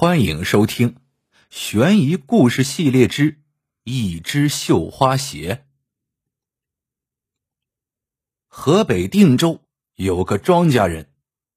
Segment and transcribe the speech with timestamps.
[0.00, 0.94] 欢迎收听
[1.50, 3.32] 悬疑故事系列之
[3.82, 5.64] 《一只绣花鞋》。
[8.46, 9.60] 河北定州
[9.96, 11.10] 有个庄稼人，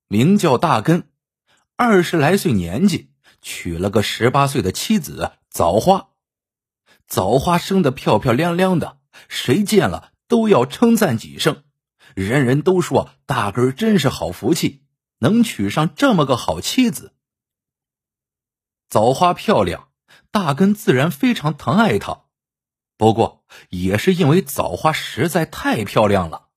[0.07, 1.07] 名叫大根，
[1.75, 3.11] 二十来岁年纪，
[3.43, 6.09] 娶了个十八岁的妻子枣花。
[7.05, 8.97] 枣花生的漂漂亮亮的，
[9.29, 11.63] 谁见了都要称赞几声。
[12.15, 14.81] 人人都说大根真是好福气，
[15.19, 17.13] 能娶上这么个好妻子。
[18.91, 19.89] 枣花漂亮，
[20.31, 22.25] 大根自然非常疼爱她。
[22.97, 26.49] 不过，也是因为枣花实在太漂亮了，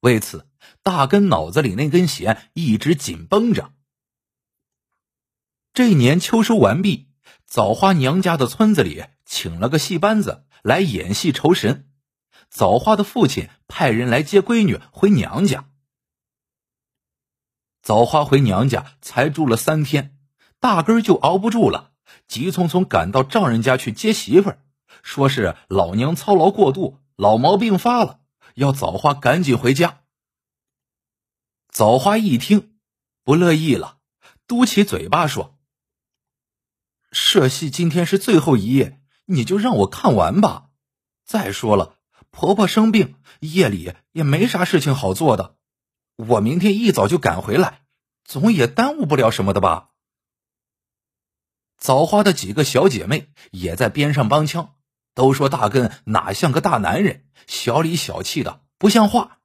[0.00, 0.50] 为此
[0.82, 3.72] 大根脑子里那根弦一直紧绷着。
[5.72, 7.12] 这年秋收完毕，
[7.46, 11.88] 枣花娘家的村子里请了个戏班子来演戏酬神。
[12.50, 15.70] 枣花的父亲派人来接闺女回娘家。
[17.82, 20.17] 枣花回娘家才住了三天。
[20.60, 21.92] 大根就熬不住了，
[22.26, 24.58] 急匆匆赶到丈人家去接媳妇儿，
[25.02, 28.20] 说是老娘操劳过度，老毛病发了，
[28.54, 30.00] 要枣花赶紧回家。
[31.70, 32.72] 枣花一听，
[33.22, 33.98] 不乐意了，
[34.48, 35.56] 嘟起嘴巴说
[37.12, 40.70] ：“社戏今天是最后一夜，你就让我看完吧。
[41.24, 41.94] 再说了，
[42.30, 45.56] 婆婆生病，夜里也没啥事情好做的，
[46.16, 47.82] 我明天一早就赶回来，
[48.24, 49.87] 总也耽误不了什么的吧。”
[51.78, 54.74] 枣花的几个小姐妹也在边上帮腔，
[55.14, 59.38] 都说大根哪像个大男人，小里小气的不像话。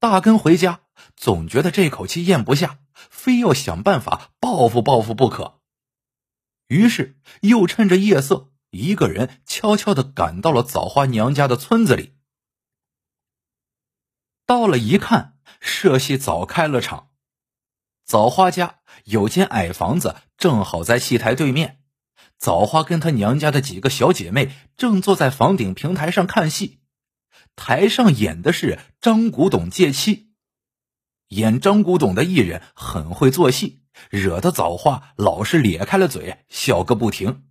[0.00, 0.80] 大根回家
[1.14, 5.60] 总觉得这口气咽不下，非要想办法报复报复不可。
[6.66, 12.14] 于是又趁着夜色，一个人悄悄的赶到了枣花娘家的村子里。
[14.46, 17.10] 到了一看，社戏早开了场。
[18.04, 21.78] 枣花家有间矮房子，正好在戏台对面。
[22.36, 26.80] 枣花跟她娘家的几个小姐妹正坐在房顶平台上看戏，
[27.54, 30.32] 台上演的是张古董借妻。
[31.28, 37.44] 演张古董的艺人很会做戏，惹得枣花老是咧开了嘴笑个不停。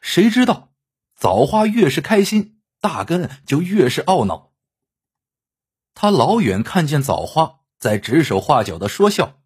[0.00, 0.72] 谁知道
[1.14, 4.54] 枣花越是开心，大根就越是懊恼。
[5.92, 9.39] 他老远看见枣花在指手画脚的说笑。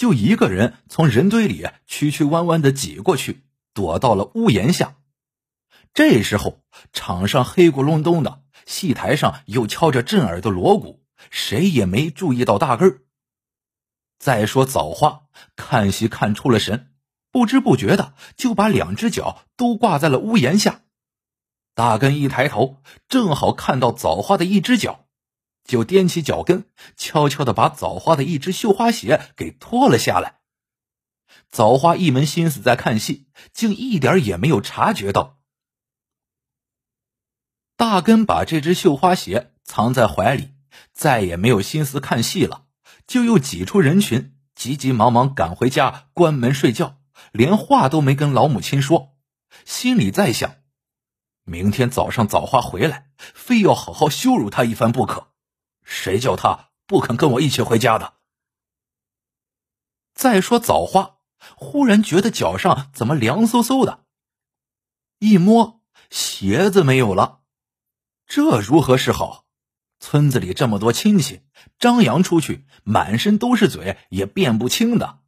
[0.00, 3.44] 就一个人从人堆里曲曲弯弯的挤过去，
[3.74, 4.96] 躲到了屋檐下。
[5.92, 6.62] 这时候，
[6.94, 13.02] 场上黑咕隆咚的，戏台上又敲着震耳的锣鼓，谁也没注意到大根。
[14.18, 15.24] 再说枣花
[15.54, 16.94] 看戏看出了神，
[17.30, 20.80] 不知不觉的就把两只脚都挂在了屋檐下。
[21.74, 25.04] 大根一抬头，正好看到枣花的一只脚。
[25.64, 26.64] 就踮起脚跟，
[26.96, 30.40] 悄悄的把枣花的一只绣花鞋给脱了下来。
[31.48, 35.38] 枣花一门心思在看戏，竟一点也没有察觉到。
[37.76, 40.50] 大根把这只绣花鞋藏在怀里，
[40.92, 42.66] 再也没有心思看戏了，
[43.06, 46.98] 就又挤出人群，急急忙忙赶回家关门睡觉，
[47.32, 49.16] 连话都没跟老母亲说，
[49.64, 50.56] 心里在想：
[51.44, 55.28] 明天早上枣花回来，非要好好羞辱她一番不可。
[55.90, 58.14] 谁叫他不肯跟我一起回家的？
[60.14, 61.16] 再说枣花，
[61.56, 64.04] 忽然觉得脚上怎么凉飕飕的，
[65.18, 67.40] 一摸鞋子没有了，
[68.24, 69.46] 这如何是好？
[69.98, 71.42] 村子里这么多亲戚，
[71.78, 75.18] 张扬出去，满身都是嘴，也辨不清的。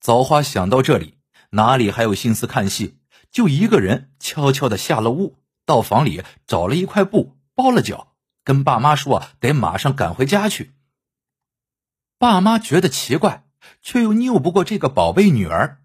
[0.00, 1.18] 枣花想到这里，
[1.50, 3.00] 哪里还有心思看戏？
[3.30, 8.13] 就一个人悄悄的下了屋，到房里找了一块布包了脚。
[8.44, 10.74] 跟爸妈说得马上赶回家去。
[12.18, 13.48] 爸妈觉得奇怪，
[13.82, 15.82] 却又拗不过这个宝贝女儿，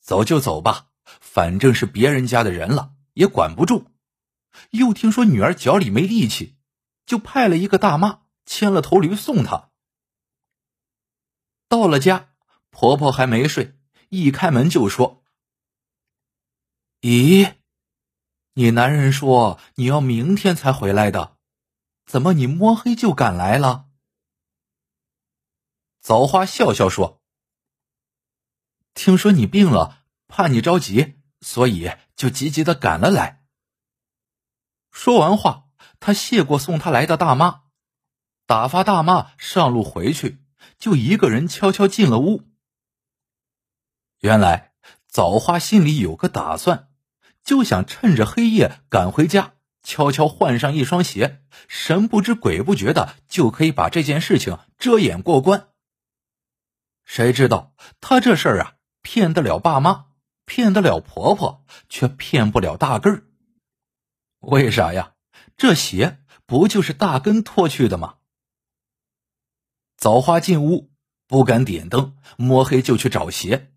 [0.00, 3.90] 走就走吧，反正是别人家的人了，也管不住。
[4.70, 6.56] 又听说女儿脚里没力气，
[7.06, 9.70] 就派了一个大妈牵了头驴送她。
[11.68, 12.30] 到了家，
[12.70, 15.22] 婆婆还没睡，一开门就说
[17.02, 17.54] ：“咦，
[18.54, 21.36] 你男人说你要明天才回来的。”
[22.08, 23.84] 怎么你摸黑就赶来了？
[26.00, 27.20] 枣花笑笑说
[28.94, 33.44] ：“听说你病了，怕你着急，所以就急急的赶了来。”
[34.90, 35.68] 说完话，
[36.00, 37.64] 他谢过送他来的大妈，
[38.46, 40.42] 打发大妈上路回去，
[40.78, 42.48] 就一个人悄悄进了屋。
[44.20, 44.72] 原来
[45.06, 46.90] 枣花心里有个打算，
[47.44, 49.57] 就想趁着黑夜赶回家。
[49.82, 55.68] 悄悄换上一双鞋，神不知鬼不觉的就可以把这件事情遮掩过关。
[57.04, 60.06] 谁知道他这事儿啊，骗得了爸妈，
[60.44, 63.24] 骗得了婆婆，却骗不了大根儿。
[64.40, 65.14] 为啥呀？
[65.56, 68.16] 这鞋不就是大根脱去的吗？
[69.96, 70.92] 枣花进屋，
[71.26, 73.72] 不敢点灯，摸黑就去找鞋。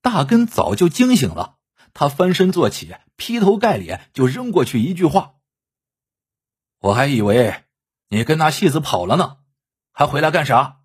[0.00, 1.58] 大根早就惊醒了，
[1.94, 5.36] 他翻身坐起，劈头盖脸就扔过去一句话
[6.80, 7.64] ：“我还以为
[8.08, 9.38] 你跟那戏子跑了呢，
[9.92, 10.82] 还回来干啥？”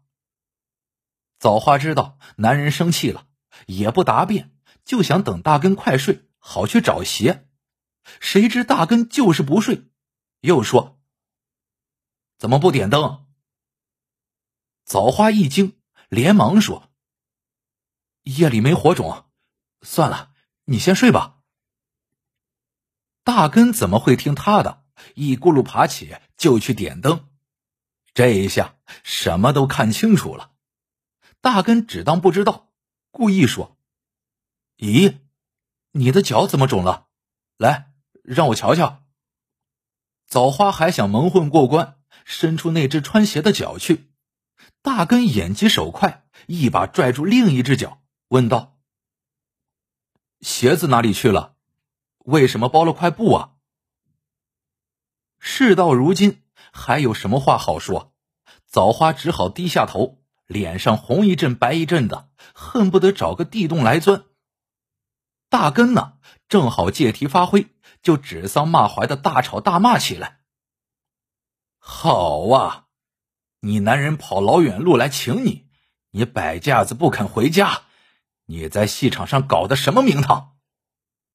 [1.40, 3.28] 枣花知道男人生气了，
[3.66, 7.50] 也不答辩，就想等大根快睡，好去找鞋。
[8.20, 9.90] 谁知大根就是不睡，
[10.42, 11.00] 又说
[12.38, 13.26] ：“怎么不点灯？”
[14.86, 15.80] 枣花一惊，
[16.10, 16.92] 连忙说
[18.24, 19.26] ：“夜里没火种，
[19.82, 20.29] 算了，
[20.70, 21.40] 你先睡吧。”
[23.26, 24.84] 大根怎么会听他的？
[25.16, 27.28] 一咕噜爬起就去点灯。
[28.14, 30.52] 这一下什么都看清楚了。
[31.42, 32.72] 大根只当不知道，
[33.12, 33.78] 故意说
[34.78, 35.20] ：“咦，
[35.92, 37.08] 你的脚怎么肿了？
[37.58, 37.94] 来，
[38.24, 39.04] 让我瞧瞧。”
[40.28, 44.12] 枣花还想蒙混过关，伸出那只穿鞋的脚去。
[44.82, 48.79] 大根眼疾手快，一把拽住另一只脚，问道
[50.60, 51.56] ：“鞋子哪里去了？
[52.26, 53.52] 为什么包了块布啊？”
[55.40, 58.12] 事到如今，还有什么话好说？
[58.68, 64.26] 枣花只好低下头，脸上红一阵白一阵的，恨不得找个地洞来钻。
[65.48, 66.16] 大根呢，
[66.50, 67.68] 正好借题发挥，
[68.02, 70.42] 就指桑骂槐的大吵大骂起来。
[71.78, 72.88] 好啊！
[73.62, 75.70] 你男人跑老远路来请你，
[76.12, 77.84] 你摆架子不肯回家，
[78.52, 80.58] 你在戏场上搞的什么名堂？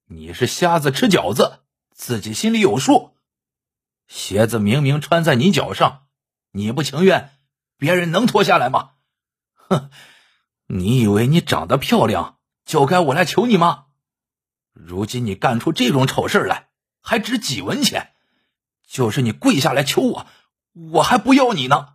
[0.06, 1.61] 你是瞎子吃饺子，
[1.94, 3.14] 自己心里有数。
[4.08, 6.08] 鞋子明明穿在你脚上，
[6.50, 7.31] 你不情愿，
[7.76, 8.94] 别人能脱下来吗？
[9.55, 9.90] 哼，
[10.66, 13.84] 你以为你长得漂亮就该我来求你吗？
[14.72, 16.70] 如今你干出这种丑事来，
[17.00, 18.12] 还值几文钱？
[18.84, 20.26] 就是你跪下来求我，
[20.72, 21.94] 我还不要你呢。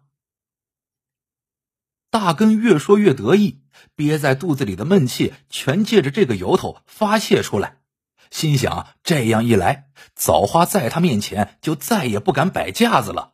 [2.10, 3.62] 大根越说越得意，
[3.96, 7.78] 憋在肚子里的闷气全借着这个由头发泄出来，
[8.32, 13.34] 心想：这样一来，枣花在他面前就再也不敢摆架子了。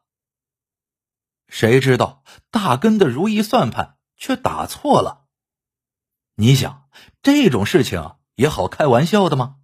[1.48, 5.26] 谁知道大根的如意算盘却打错了。
[6.36, 6.90] 你想，
[7.22, 9.58] 这种事情也好开玩笑的吗？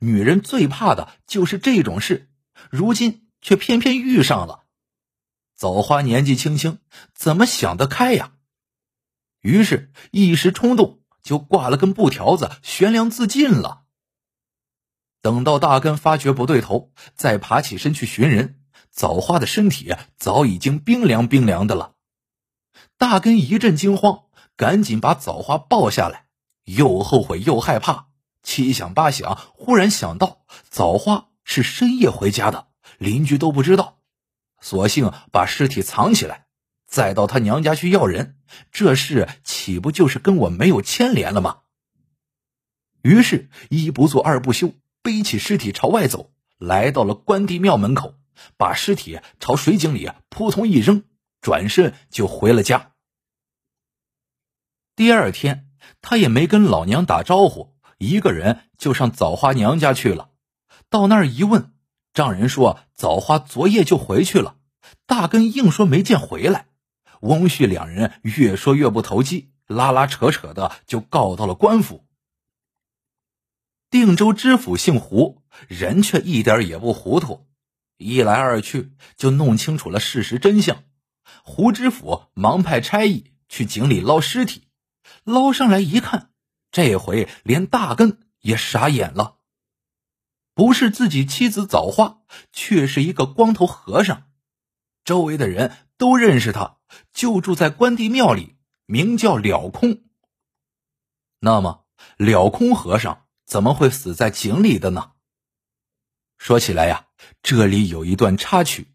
[0.00, 2.28] 女人最怕的就是这种事，
[2.70, 4.64] 如今却偏偏遇上了。
[5.54, 6.78] 枣花年纪轻轻，
[7.14, 8.32] 怎么想得开呀？
[9.40, 13.84] 于是，一时冲动，就挂了根布条子，悬梁自尽了。
[15.22, 21.94] 等到大根发觉不对头，再爬起身去寻人，枣花的身体早已经冰凉冰凉的了。
[22.96, 24.24] 大根一阵惊慌，
[24.56, 26.26] 赶紧把枣花抱下来，
[26.64, 28.08] 又后悔又害怕，
[28.42, 32.66] 七想八想，忽然想到枣花是深夜回家的，
[32.98, 33.98] 邻居都不知道，
[34.60, 36.47] 索性把尸体藏起来。
[36.88, 38.38] 再到他娘家去要人，
[38.72, 41.58] 这事岂不就是跟我没有牵连了吗？
[43.02, 48.14] 于是，一不做二不休，背起尸体朝外走，来到了关帝庙门口，
[48.56, 51.04] 把尸体朝水井里扑通一扔，
[51.42, 52.92] 转身就回了家。
[54.96, 55.68] 第二天，
[56.00, 60.30] 他也没跟老娘打招呼，一个人就上枣花娘家去了。
[60.88, 61.74] 到那儿一问，
[62.14, 64.56] 丈人说枣花昨夜就回去了，
[65.06, 66.66] 大根硬说没见回来。
[67.20, 72.04] 翁婿两人越说越不投机，拉拉扯扯的就告到了官府。
[73.90, 77.46] 定州知府姓胡，人却一点也不糊涂，
[77.96, 80.84] 一来二去就弄清楚了事实真相。
[81.42, 84.68] 胡知府忙派差役去井里捞尸体，
[85.24, 86.30] 捞上来一看，
[86.70, 89.36] 这回连大根也傻眼了，
[90.54, 92.20] 不是自己妻子早花，
[92.52, 94.24] 却是一个光头和尚。
[95.04, 96.77] 周围的人都认识他。
[97.12, 100.02] 就住在关帝庙里，名叫了空。
[101.40, 101.84] 那么，
[102.16, 105.12] 了空和尚怎么会死在井里的呢？
[106.36, 107.06] 说起来呀，
[107.42, 108.94] 这里有一段插曲。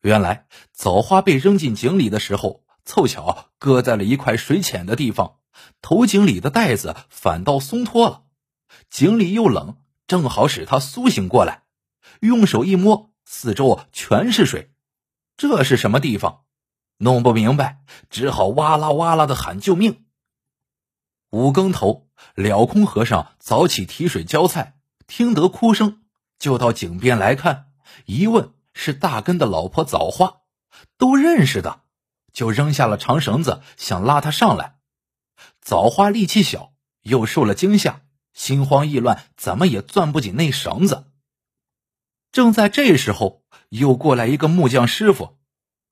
[0.00, 5.38] 原来，枣花被扔进井里的时候，凑巧搁在了一块水浅的地方，
[5.80, 8.24] 头井里的袋子反倒松脱了。
[8.90, 11.64] 井里又冷，正好使他苏醒过来，
[12.20, 14.74] 用手一摸，四周全是水。
[15.36, 16.43] 这是什么地方？
[16.98, 20.04] 弄不明白，只好哇啦哇啦的喊救命。
[21.30, 26.02] 五更头，了空和尚早起提水浇菜，听得哭声，
[26.38, 27.72] 就到井边来看。
[28.06, 30.42] 一问是大根的老婆枣花，
[30.96, 31.80] 都认识的，
[32.32, 34.78] 就扔下了长绳子，想拉他上来。
[35.60, 36.72] 枣花力气小，
[37.02, 41.06] 又受了惊吓，心慌意乱，怎么也攥不紧那绳子。
[42.30, 45.38] 正在这时候，又过来一个木匠师傅，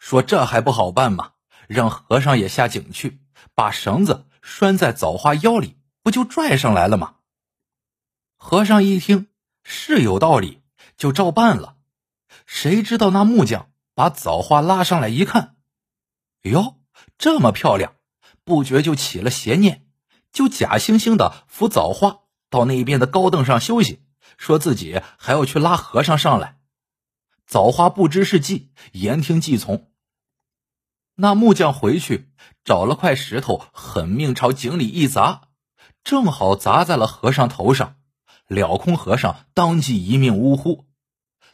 [0.02, 1.34] 说：“这还不好办吗？
[1.68, 3.20] 让和尚也下井去，
[3.54, 7.14] 把绳子拴在枣花腰里，不就拽上来了吗？”
[8.36, 9.28] 和尚一听
[9.62, 10.60] 是有道理，
[10.96, 11.76] 就照办了。
[12.46, 15.54] 谁知道那木匠把枣花拉上来一看，
[16.42, 16.80] 哟，
[17.16, 17.94] 这么漂亮，
[18.42, 19.86] 不觉就起了邪念，
[20.32, 24.02] 就假惺惺的扶枣花到那边的高凳上休息，
[24.36, 26.58] 说自己还要去拉和尚上来。
[27.46, 29.91] 枣花不知是计，言听计从。
[31.22, 32.32] 那木匠回去
[32.64, 35.42] 找了块石头，狠命朝井里一砸，
[36.02, 37.94] 正好砸在了和尚头上，
[38.48, 40.84] 了空和尚当即一命呜呼。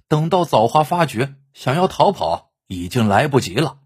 [0.09, 3.81] 等到枣花发觉想要逃跑，已经来不及了。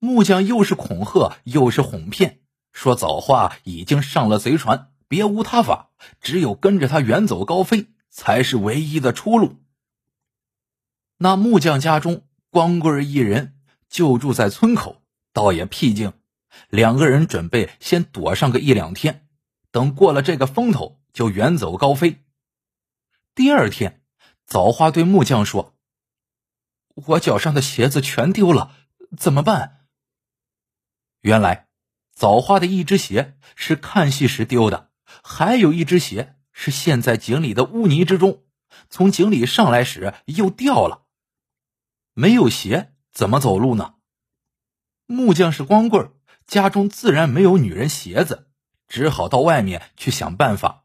[0.00, 2.40] 木匠又是恐吓又是哄骗，
[2.72, 5.90] 说枣花已经上了贼船，别无他法，
[6.20, 9.54] 只有跟着他远走高飞才是唯一的出路。
[11.16, 13.53] 那木匠家中光棍一人，
[13.94, 16.14] 就住在村口，倒也僻静。
[16.68, 19.28] 两个人准备先躲上个一两天，
[19.70, 22.24] 等过了这个风头，就远走高飞。
[23.36, 24.00] 第二天。
[24.46, 25.74] 枣花对木匠说
[27.06, 28.74] ：“我脚上的鞋子全丢了，
[29.16, 29.86] 怎么办？”
[31.22, 31.68] 原来，
[32.12, 34.90] 枣花的一只鞋是看戏时丢的，
[35.22, 38.44] 还有一只鞋是陷在井里的污泥之中，
[38.90, 41.06] 从井里上来时又掉了。
[42.12, 43.94] 没有鞋怎么走路呢？
[45.06, 46.10] 木匠是光棍，
[46.46, 48.48] 家中自然没有女人鞋子，
[48.88, 50.84] 只好到外面去想办法。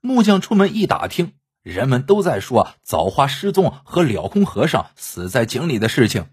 [0.00, 1.32] 木匠出门一打听。
[1.62, 6.26] 人们都在说枣花失踪和了空和尚死在井里的事情。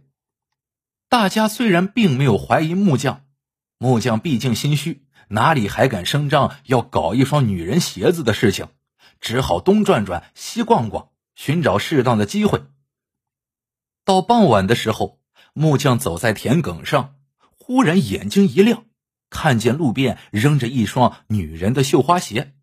[1.07, 3.25] 大家虽然并没有怀疑木匠，
[3.77, 8.69] 木匠毕竟心虚，哪里还敢声张要搞一双女人鞋子的事情？
[9.21, 12.63] 只好东转转西逛逛，寻找适当的机会。
[14.09, 15.19] 到傍晚的时候，
[15.53, 17.13] 木匠走在田埂上，
[17.59, 18.85] 忽然眼睛一亮，
[19.29, 22.55] 看见路边扔着一双女人的绣花鞋，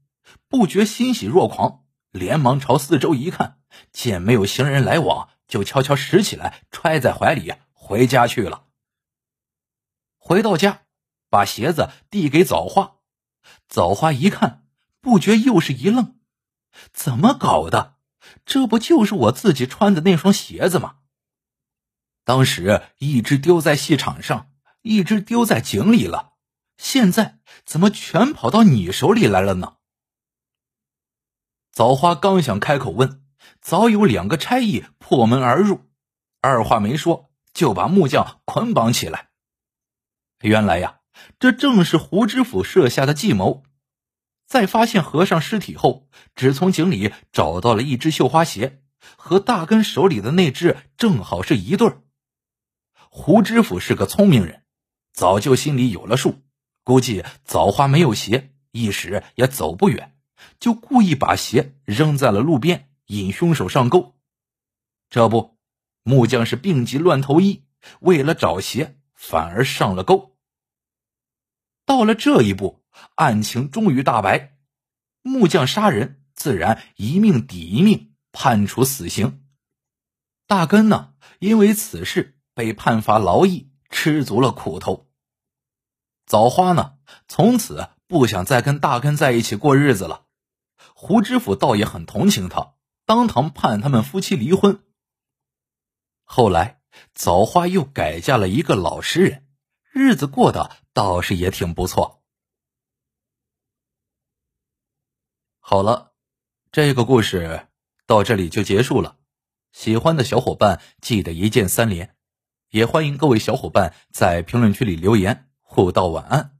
[0.48, 1.84] 不觉欣喜若狂。
[2.10, 3.60] 连忙朝四周一看，
[3.92, 8.64] 见没有行人来往，就悄悄拾起来，揣在怀里回家去了。
[10.18, 10.80] 回到家，
[11.30, 12.96] 把鞋子递给枣花，
[13.68, 14.64] 枣花一看，
[15.00, 16.16] 不觉又是一愣
[16.92, 17.94] ：“怎么搞的？
[18.44, 20.96] 这不就是我自己穿的那双鞋子吗？
[22.26, 24.50] 当时一只丢在戏场上，
[24.82, 26.32] 一只丢在井里了，
[26.76, 29.76] 现在怎么全跑到你手里来了呢？”
[31.70, 33.22] 枣花刚想开口问，
[33.60, 35.82] 早有两个差役破门而入，
[36.40, 39.28] 二话没说就把木匠捆绑起来。
[40.40, 41.02] 原来呀，
[41.38, 43.62] 这正是胡知府设下的计谋。
[44.48, 48.82] 在发现和尚尸体后，只从井里找到了一只绣花鞋，
[49.16, 52.02] 和大根手里的那只正好是一对儿。
[53.18, 54.62] 胡知府是个聪明人，
[55.14, 56.42] 早就心里有了数，
[56.84, 60.18] 估计枣花没有鞋，一时也走不远。
[60.60, 64.16] 就故意把鞋扔在了路边，引凶手上钩。
[65.08, 65.56] 这不，
[66.02, 67.64] 木匠是病急乱投医，
[68.00, 70.36] 为了找鞋，反而上了钩。
[71.86, 74.58] 到了这一步，案情终于大白，
[75.22, 79.42] 木匠杀人，自然一命抵一命，判处死刑。
[80.46, 85.06] 大根呢，因为此事被判罚劳役，吃足了苦头。
[86.24, 86.96] 枣花呢，
[87.28, 90.24] 从此不想再跟大根在一起过日子了。
[90.94, 92.72] 胡知府倒也很同情他，
[93.04, 94.82] 当堂判他们夫妻离婚。
[96.24, 96.80] 后来，
[97.14, 99.46] 枣花又改嫁了一个老实人，
[99.92, 102.22] 日子过得倒是也挺不错。
[105.58, 106.14] 好了，
[106.72, 107.68] 这个故事
[108.06, 109.18] 到这里就结束了。
[109.72, 112.15] 喜欢的小伙伴记得一键三连，
[112.76, 116.58] 也欢迎各位小伙伴在评论区里留言互道晚安。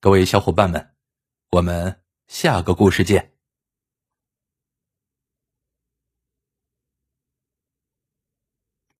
[0.00, 0.90] 各位小伙伴们，
[1.50, 1.98] 我们。
[2.28, 3.31] 下个故事见。